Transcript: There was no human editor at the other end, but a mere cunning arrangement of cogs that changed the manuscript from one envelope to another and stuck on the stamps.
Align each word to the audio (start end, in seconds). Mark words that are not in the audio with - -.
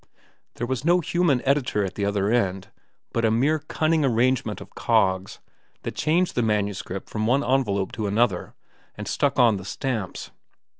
There 0.55 0.65
was 0.65 0.83
no 0.83 0.99
human 0.99 1.43
editor 1.43 1.85
at 1.85 1.93
the 1.93 2.05
other 2.05 2.31
end, 2.31 2.69
but 3.13 3.23
a 3.23 3.29
mere 3.29 3.59
cunning 3.59 4.03
arrangement 4.03 4.59
of 4.59 4.73
cogs 4.73 5.37
that 5.83 5.93
changed 5.93 6.33
the 6.33 6.41
manuscript 6.41 7.07
from 7.07 7.27
one 7.27 7.43
envelope 7.43 7.91
to 7.91 8.07
another 8.07 8.55
and 8.95 9.07
stuck 9.07 9.37
on 9.37 9.57
the 9.57 9.63
stamps. 9.63 10.31